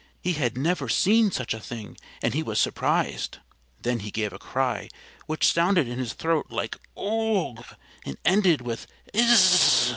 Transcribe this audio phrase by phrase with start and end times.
[0.19, 3.37] He had never seen such a thing and he was surprised.
[3.79, 4.89] Then he gave a cry
[5.27, 7.63] which sounded in his throat like "Oug!"
[8.03, 9.89] and ended with _"I s s s!"